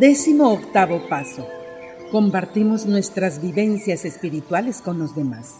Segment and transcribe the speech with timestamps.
[0.00, 1.48] Décimo octavo paso.
[2.12, 5.54] Compartimos nuestras vivencias espirituales con los demás.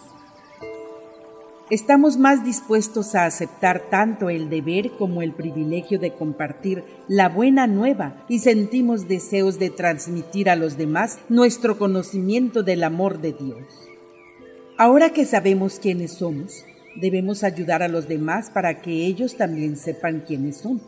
[1.71, 7.65] Estamos más dispuestos a aceptar tanto el deber como el privilegio de compartir la buena
[7.65, 13.89] nueva y sentimos deseos de transmitir a los demás nuestro conocimiento del amor de Dios.
[14.77, 16.63] Ahora que sabemos quiénes somos,
[16.95, 20.79] debemos ayudar a los demás para que ellos también sepan quiénes son.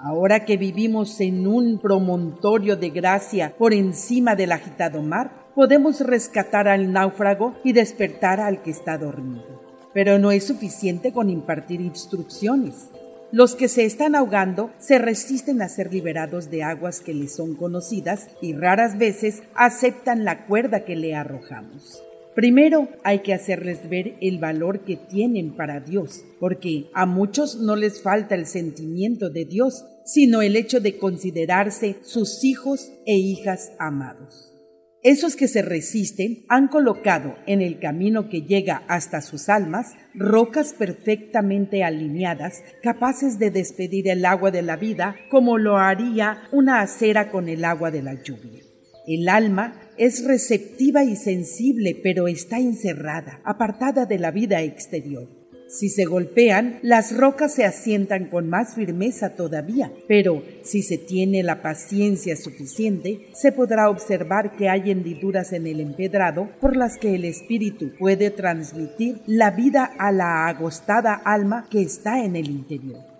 [0.00, 6.68] Ahora que vivimos en un promontorio de gracia por encima del agitado mar, podemos rescatar
[6.68, 9.60] al náufrago y despertar al que está dormido.
[9.92, 12.90] Pero no es suficiente con impartir instrucciones.
[13.32, 17.56] Los que se están ahogando se resisten a ser liberados de aguas que les son
[17.56, 22.04] conocidas y raras veces aceptan la cuerda que le arrojamos.
[22.38, 27.74] Primero hay que hacerles ver el valor que tienen para Dios, porque a muchos no
[27.74, 33.72] les falta el sentimiento de Dios, sino el hecho de considerarse sus hijos e hijas
[33.80, 34.54] amados.
[35.02, 40.74] Esos que se resisten han colocado en el camino que llega hasta sus almas rocas
[40.74, 47.32] perfectamente alineadas, capaces de despedir el agua de la vida como lo haría una acera
[47.32, 48.62] con el agua de la lluvia.
[49.08, 55.28] El alma es receptiva y sensible, pero está encerrada, apartada de la vida exterior.
[55.68, 61.42] Si se golpean, las rocas se asientan con más firmeza todavía, pero si se tiene
[61.42, 67.14] la paciencia suficiente, se podrá observar que hay hendiduras en el empedrado por las que
[67.14, 73.17] el espíritu puede transmitir la vida a la agostada alma que está en el interior.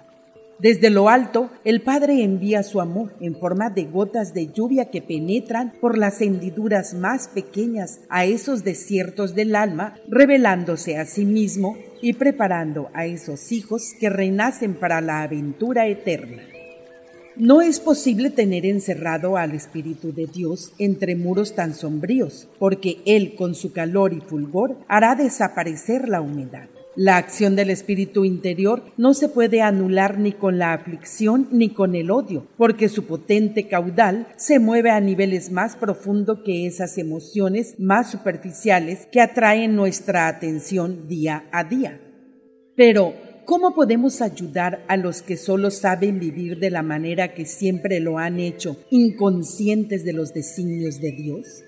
[0.58, 5.00] Desde lo alto, el Padre envía su amor en forma de gotas de lluvia que
[5.00, 11.76] penetran por las hendiduras más pequeñas a esos desiertos del alma, revelándose a sí mismo
[12.02, 16.42] y preparando a esos hijos que renacen para la aventura eterna.
[17.36, 23.36] No es posible tener encerrado al Espíritu de Dios entre muros tan sombríos, porque Él
[23.36, 26.68] con su calor y fulgor hará desaparecer la humedad.
[27.00, 31.94] La acción del espíritu interior no se puede anular ni con la aflicción ni con
[31.94, 37.76] el odio, porque su potente caudal se mueve a niveles más profundos que esas emociones
[37.78, 42.00] más superficiales que atraen nuestra atención día a día.
[42.74, 48.00] Pero, ¿cómo podemos ayudar a los que solo saben vivir de la manera que siempre
[48.00, 51.62] lo han hecho, inconscientes de los designios de Dios?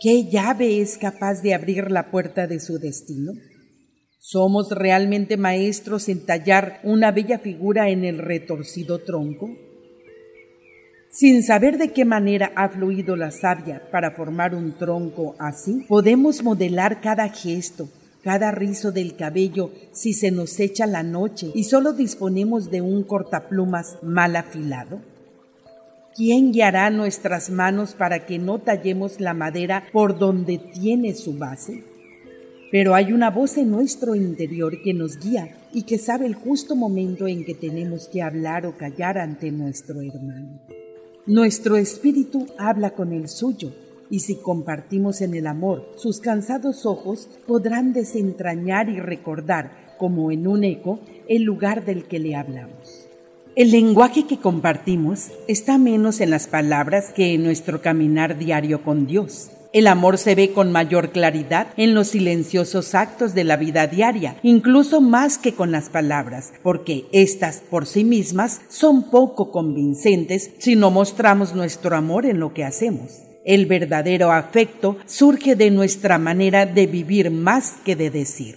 [0.00, 3.34] ¿Qué llave es capaz de abrir la puerta de su destino?
[4.24, 9.50] ¿Somos realmente maestros en tallar una bella figura en el retorcido tronco?
[11.10, 16.44] Sin saber de qué manera ha fluido la savia para formar un tronco así, podemos
[16.44, 17.88] modelar cada gesto,
[18.22, 23.02] cada rizo del cabello si se nos echa la noche y solo disponemos de un
[23.02, 25.00] cortaplumas mal afilado.
[26.14, 31.91] ¿Quién guiará nuestras manos para que no tallemos la madera por donde tiene su base?
[32.72, 36.74] Pero hay una voz en nuestro interior que nos guía y que sabe el justo
[36.74, 40.58] momento en que tenemos que hablar o callar ante nuestro hermano.
[41.26, 43.72] Nuestro espíritu habla con el suyo,
[44.08, 50.46] y si compartimos en el amor, sus cansados ojos podrán desentrañar y recordar, como en
[50.46, 50.98] un eco,
[51.28, 53.06] el lugar del que le hablamos.
[53.54, 59.06] El lenguaje que compartimos está menos en las palabras que en nuestro caminar diario con
[59.06, 59.50] Dios.
[59.72, 64.36] El amor se ve con mayor claridad en los silenciosos actos de la vida diaria,
[64.42, 70.76] incluso más que con las palabras, porque éstas por sí mismas son poco convincentes si
[70.76, 73.22] no mostramos nuestro amor en lo que hacemos.
[73.46, 78.56] El verdadero afecto surge de nuestra manera de vivir más que de decir.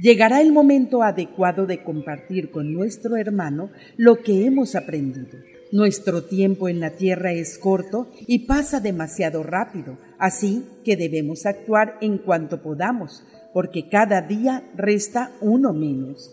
[0.00, 5.38] Llegará el momento adecuado de compartir con nuestro hermano lo que hemos aprendido
[5.72, 11.96] nuestro tiempo en la tierra es corto y pasa demasiado rápido, así que debemos actuar
[12.00, 16.32] en cuanto podamos, porque cada día resta uno menos.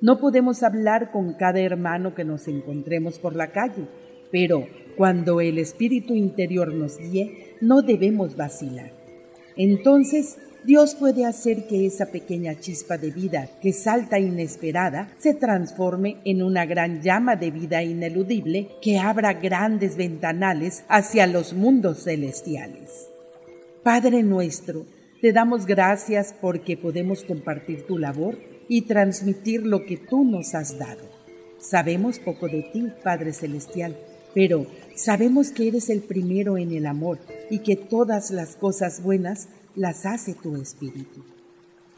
[0.00, 3.86] No podemos hablar con cada hermano que nos encontremos por la calle,
[4.32, 8.92] pero cuando el espíritu interior nos guíe, no debemos vacilar.
[9.56, 16.18] Entonces Dios puede hacer que esa pequeña chispa de vida que salta inesperada se transforme
[16.24, 23.08] en una gran llama de vida ineludible que abra grandes ventanales hacia los mundos celestiales.
[23.82, 24.86] Padre nuestro,
[25.20, 28.38] te damos gracias porque podemos compartir tu labor
[28.68, 31.02] y transmitir lo que tú nos has dado.
[31.58, 33.96] Sabemos poco de ti, Padre Celestial,
[34.34, 37.18] pero sabemos que eres el primero en el amor
[37.50, 41.24] y que todas las cosas buenas las hace tu espíritu.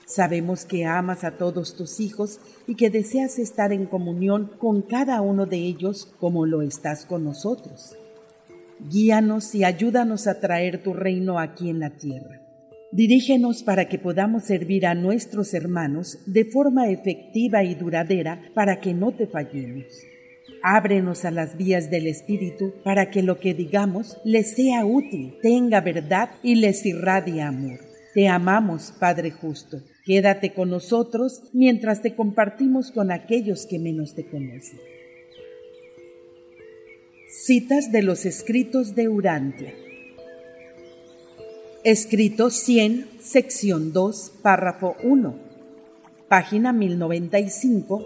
[0.06, 5.20] Sabemos que amas a todos tus hijos y que deseas estar en comunión con cada
[5.22, 7.96] uno de ellos como lo estás con nosotros.
[8.90, 12.40] Guíanos y ayúdanos a traer tu reino aquí en la tierra.
[12.92, 18.92] Dirígenos para que podamos servir a nuestros hermanos de forma efectiva y duradera para que
[18.94, 19.86] no te fallemos.
[20.62, 25.80] Ábrenos a las vías del Espíritu para que lo que digamos les sea útil, tenga
[25.80, 27.80] verdad y les irradie amor.
[28.14, 29.82] Te amamos, Padre justo.
[30.04, 34.78] Quédate con nosotros mientras te compartimos con aquellos que menos te conocen.
[37.28, 39.74] Citas de los escritos de Urantia.
[41.82, 45.34] Escrito 100, sección 2, párrafo 1,
[46.28, 48.04] página 1095,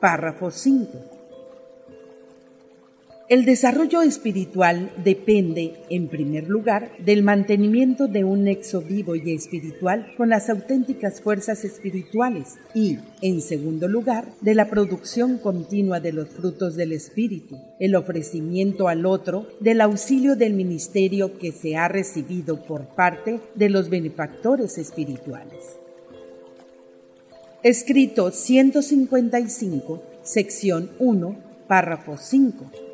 [0.00, 1.15] párrafo 5.
[3.28, 10.14] El desarrollo espiritual depende, en primer lugar, del mantenimiento de un nexo vivo y espiritual
[10.16, 16.28] con las auténticas fuerzas espirituales y, en segundo lugar, de la producción continua de los
[16.28, 22.64] frutos del espíritu, el ofrecimiento al otro del auxilio del ministerio que se ha recibido
[22.64, 25.80] por parte de los benefactores espirituales.
[27.64, 31.36] Escrito 155, sección 1,
[31.66, 32.85] párrafo 5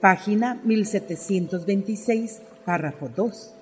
[0.00, 3.54] página 1726, párrafo 2.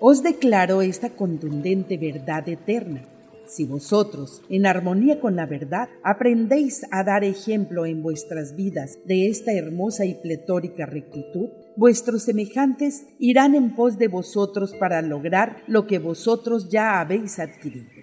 [0.00, 3.02] Os declaro esta contundente verdad eterna.
[3.46, 9.28] Si vosotros, en armonía con la verdad, aprendéis a dar ejemplo en vuestras vidas de
[9.28, 15.86] esta hermosa y pletórica rectitud, vuestros semejantes irán en pos de vosotros para lograr lo
[15.86, 17.95] que vosotros ya habéis adquirido.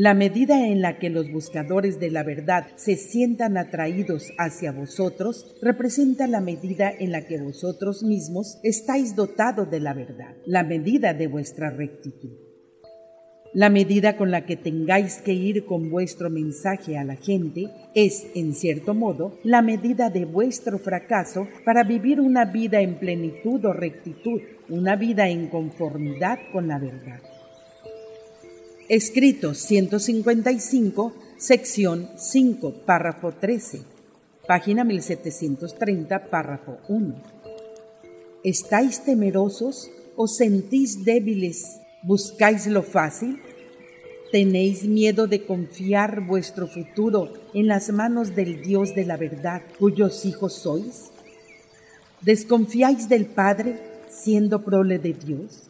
[0.00, 5.56] La medida en la que los buscadores de la verdad se sientan atraídos hacia vosotros
[5.60, 11.14] representa la medida en la que vosotros mismos estáis dotados de la verdad, la medida
[11.14, 12.30] de vuestra rectitud.
[13.52, 17.64] La medida con la que tengáis que ir con vuestro mensaje a la gente
[17.96, 23.64] es, en cierto modo, la medida de vuestro fracaso para vivir una vida en plenitud
[23.64, 27.18] o rectitud, una vida en conformidad con la verdad.
[28.88, 33.82] Escrito 155, sección 5, párrafo 13,
[34.46, 37.22] página 1730, párrafo 1.
[38.44, 41.80] ¿Estáis temerosos o sentís débiles?
[42.02, 43.42] ¿Buscáis lo fácil?
[44.32, 50.24] ¿Tenéis miedo de confiar vuestro futuro en las manos del Dios de la verdad, cuyos
[50.24, 51.10] hijos sois?
[52.22, 55.67] ¿Desconfiáis del Padre siendo prole de Dios?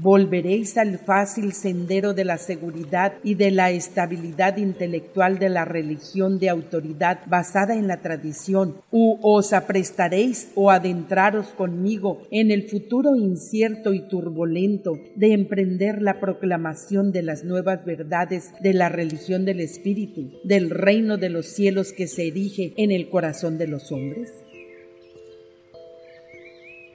[0.00, 6.38] Volveréis al fácil sendero de la seguridad y de la estabilidad intelectual de la religión
[6.38, 13.16] de autoridad basada en la tradición, u os aprestaréis o adentraros conmigo en el futuro
[13.16, 19.58] incierto y turbulento de emprender la proclamación de las nuevas verdades de la religión del
[19.58, 24.30] Espíritu, del reino de los cielos que se erige en el corazón de los hombres.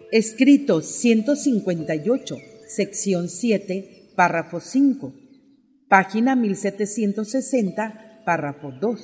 [0.09, 5.13] Escrito 158 sección 7, párrafo 5,
[5.87, 9.01] página 1760, párrafo 2.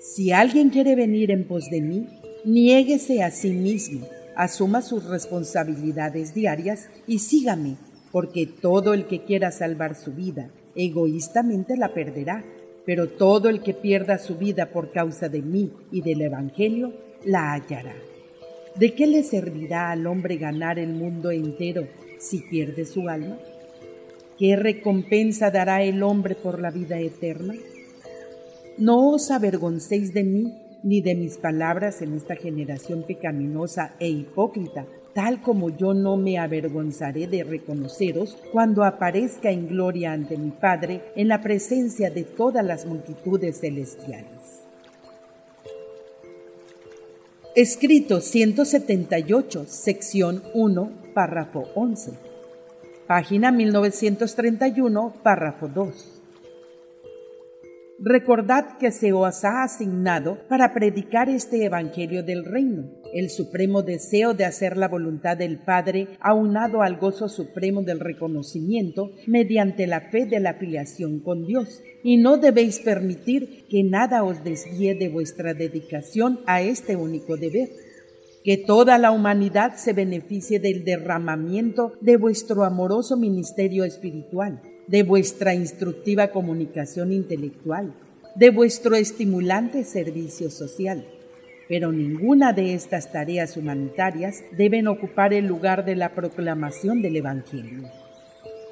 [0.00, 2.06] Si alguien quiere venir en pos de mí,
[2.44, 4.06] niéguese a sí mismo,
[4.36, 7.76] asuma sus responsabilidades diarias y sígame,
[8.12, 12.44] porque todo el que quiera salvar su vida egoístamente la perderá,
[12.86, 16.92] pero todo el que pierda su vida por causa de mí y del Evangelio
[17.24, 18.07] la hallará.
[18.78, 21.88] ¿De qué le servirá al hombre ganar el mundo entero
[22.20, 23.36] si pierde su alma?
[24.38, 27.54] ¿Qué recompensa dará el hombre por la vida eterna?
[28.76, 30.54] No os avergoncéis de mí
[30.84, 36.38] ni de mis palabras en esta generación pecaminosa e hipócrita, tal como yo no me
[36.38, 42.64] avergonzaré de reconoceros cuando aparezca en gloria ante mi Padre en la presencia de todas
[42.64, 44.57] las multitudes celestiales.
[47.60, 52.12] Escrito 178, sección 1, párrafo 11.
[53.08, 56.22] Página 1931, párrafo 2.
[57.98, 64.34] Recordad que se os ha asignado para predicar este Evangelio del Reino, el supremo deseo
[64.34, 70.26] de hacer la voluntad del Padre aunado al gozo supremo del reconocimiento mediante la fe
[70.26, 71.80] de la afiliación con Dios.
[72.02, 77.68] Y no debéis permitir que nada os desvíe de vuestra dedicación a este único deber
[78.44, 85.54] que toda la humanidad se beneficie del derramamiento de vuestro amoroso ministerio espiritual de vuestra
[85.54, 87.94] instructiva comunicación intelectual,
[88.34, 91.06] de vuestro estimulante servicio social.
[91.68, 97.90] Pero ninguna de estas tareas humanitarias deben ocupar el lugar de la proclamación del Evangelio.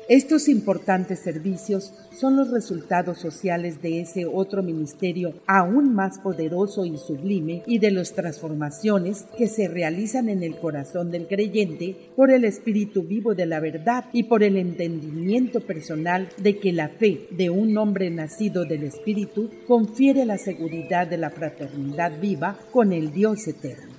[0.08, 6.96] Estos importantes servicios son los resultados sociales de ese otro ministerio aún más poderoso y
[6.96, 12.44] sublime y de las transformaciones que se realizan en el corazón del creyente por el
[12.44, 17.50] espíritu vivo de la verdad y por el entendimiento personal de que la fe de
[17.50, 23.48] un hombre nacido del espíritu confiere la seguridad de la fraternidad viva con el Dios
[23.48, 23.92] eterno.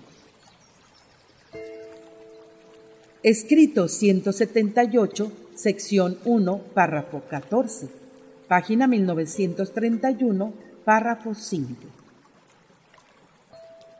[3.23, 7.87] Escrito 178 sección 1, párrafo 14,
[8.47, 10.53] página 1931,
[10.85, 11.75] párrafo 5.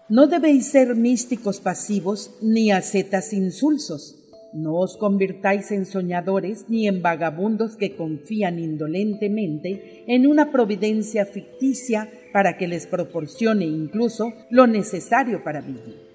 [0.09, 4.15] No debéis ser místicos pasivos ni ascetas insulsos.
[4.53, 12.09] No os convirtáis en soñadores ni en vagabundos que confían indolentemente en una providencia ficticia
[12.31, 16.07] para que les proporcione incluso lo necesario para vivir.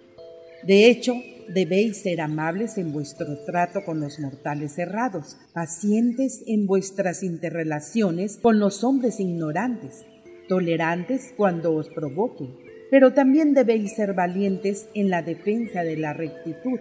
[0.62, 1.14] De hecho,
[1.48, 8.58] debéis ser amables en vuestro trato con los mortales errados, pacientes en vuestras interrelaciones con
[8.58, 10.04] los hombres ignorantes,
[10.48, 12.54] tolerantes cuando os provoquen,
[12.90, 16.78] pero también debéis ser valientes en la defensa de la rectitud,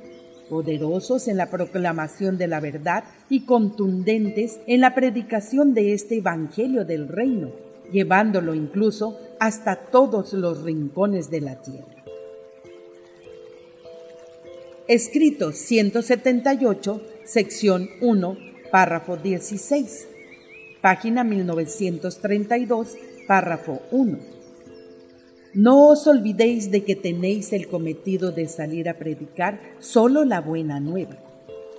[0.49, 6.83] poderosos en la proclamación de la verdad y contundentes en la predicación de este Evangelio
[6.83, 7.51] del Reino,
[7.91, 12.00] llevándolo incluso hasta todos los rincones de la tierra.
[14.91, 18.37] Escrito 178, sección 1,
[18.73, 20.09] párrafo 16,
[20.81, 24.17] página 1932, párrafo 1.
[25.53, 30.81] No os olvidéis de que tenéis el cometido de salir a predicar solo la buena
[30.81, 31.15] nueva.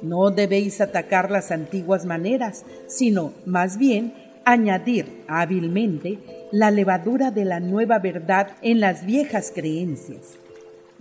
[0.00, 4.14] No debéis atacar las antiguas maneras, sino más bien
[4.46, 6.18] añadir hábilmente
[6.50, 10.38] la levadura de la nueva verdad en las viejas creencias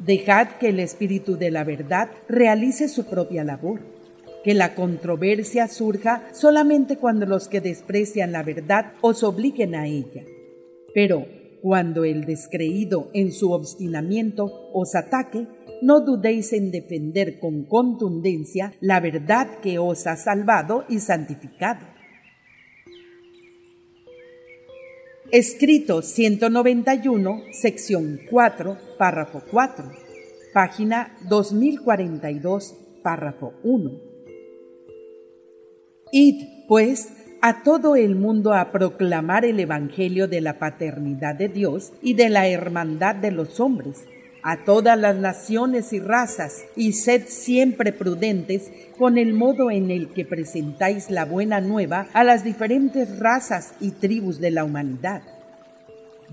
[0.03, 3.81] Dejad que el Espíritu de la verdad realice su propia labor,
[4.43, 10.23] que la controversia surja solamente cuando los que desprecian la verdad os obliguen a ella.
[10.95, 11.27] Pero
[11.61, 15.45] cuando el descreído en su obstinamiento os ataque,
[15.83, 21.85] no dudéis en defender con contundencia la verdad que os ha salvado y santificado.
[25.31, 29.91] Escrito 191, sección 4, párrafo 4,
[30.53, 33.91] página 2042, párrafo 1.
[36.11, 37.09] Id, pues,
[37.41, 42.29] a todo el mundo a proclamar el Evangelio de la paternidad de Dios y de
[42.29, 44.03] la hermandad de los hombres
[44.43, 50.09] a todas las naciones y razas, y sed siempre prudentes con el modo en el
[50.09, 55.23] que presentáis la buena nueva a las diferentes razas y tribus de la humanidad.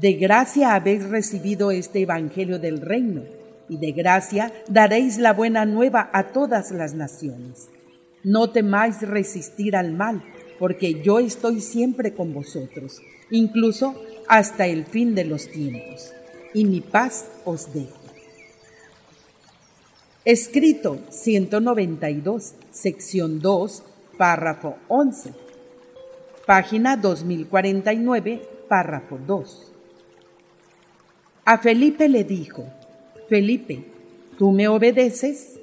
[0.01, 3.23] De gracia habéis recibido este Evangelio del reino,
[3.69, 7.69] y de gracia daréis la buena nueva a todas las naciones.
[8.23, 10.23] No temáis resistir al mal,
[10.61, 13.03] porque yo estoy siempre con vosotros,
[13.33, 16.13] incluso hasta el fin de los tiempos,
[16.55, 17.99] y mi paz os dejo.
[20.25, 23.83] Escrito 192, sección 2,
[24.17, 25.33] párrafo 11.
[26.47, 29.73] Página 2049, párrafo 2.
[31.51, 32.67] A Felipe le dijo,
[33.27, 33.83] Felipe,
[34.37, 35.59] ¿tú me obedeces?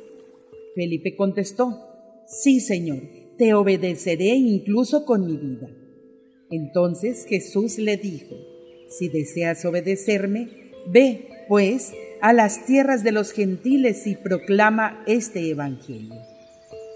[0.74, 1.80] Felipe contestó,
[2.28, 3.04] Sí, Señor,
[3.38, 5.70] te obedeceré incluso con mi vida.
[6.50, 8.36] Entonces Jesús le dijo,
[8.90, 16.16] Si deseas obedecerme, ve, pues, a las tierras de los gentiles y proclama este Evangelio.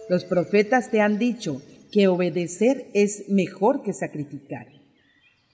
[0.09, 4.78] Los profetas te han dicho que obedecer es mejor que sacrificar.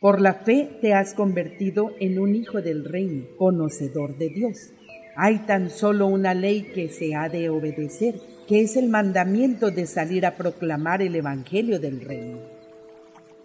[0.06, 4.70] Por la fe te has convertido en un hijo del reino, conocedor de Dios.
[5.16, 8.14] Hay tan solo una ley que se ha de obedecer,
[8.48, 12.38] que es el mandamiento de salir a proclamar el Evangelio del reino.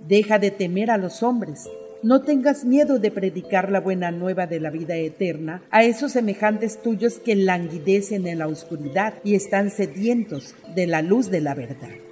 [0.06, 1.66] Deja de temer a los hombres,
[2.02, 6.82] no tengas miedo de predicar la buena nueva de la vida eterna a esos semejantes
[6.82, 12.09] tuyos que languidecen en la oscuridad y están sedientos de la luz de la verdad.